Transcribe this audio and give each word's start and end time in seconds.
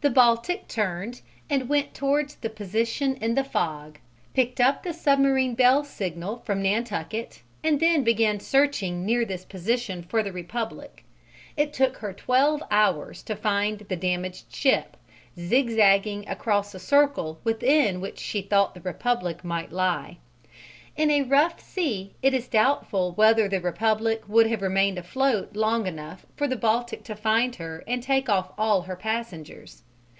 The 0.00 0.10
Baltic 0.10 0.68
turned 0.68 1.22
and 1.50 1.68
went 1.68 1.92
towards 1.92 2.36
the 2.36 2.48
position 2.48 3.16
in 3.16 3.34
the 3.34 3.42
fog, 3.42 3.98
picked 4.32 4.60
up 4.60 4.82
the 4.84 4.92
submarine 4.94 5.56
bell 5.56 5.82
signal 5.82 6.38
from 6.46 6.62
Nantucket, 6.62 7.42
and 7.64 7.80
then 7.80 8.04
began 8.04 8.38
searching 8.38 9.04
near 9.04 9.24
this 9.24 9.44
position 9.44 10.04
for 10.04 10.22
the 10.22 10.30
Republic. 10.32 11.04
It 11.56 11.72
took 11.72 11.96
her 11.96 12.12
twelve 12.12 12.62
hours 12.70 13.24
to 13.24 13.34
find 13.34 13.80
the 13.80 13.96
damaged 13.96 14.54
ship, 14.54 14.96
zigzagging 15.36 16.28
across 16.28 16.72
a 16.76 16.78
circle 16.78 17.40
within 17.42 18.00
which 18.00 18.20
she 18.20 18.40
thought 18.40 18.74
the 18.76 18.80
Republic 18.80 19.42
might 19.42 19.72
lie. 19.72 20.18
In 20.96 21.10
a 21.10 21.22
rough 21.22 21.58
sea 21.58 22.14
it 22.22 22.32
is 22.32 22.46
doubtful 22.46 23.12
whether 23.12 23.48
the 23.48 23.60
Republic 23.60 24.22
would 24.28 24.46
have 24.46 24.62
remained 24.62 24.96
afloat 24.96 25.56
long 25.56 25.88
enough 25.88 26.24
for 26.36 26.46
the 26.46 26.56
Baltic 26.56 27.02
to 27.02 27.16
find 27.16 27.56
her 27.56 27.82
and 27.88 28.00
take 28.00 28.28
off 28.28 28.52
all 28.56 28.82
her 28.82 28.96
passengers. 28.96 29.82